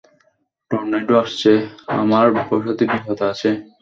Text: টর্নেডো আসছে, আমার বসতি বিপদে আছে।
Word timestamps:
টর্নেডো 0.71 1.15
আসছে, 1.23 1.51
আমার 1.95 2.25
বসতি 2.35 2.83
বিপদে 2.91 3.25
আছে। 3.31 3.49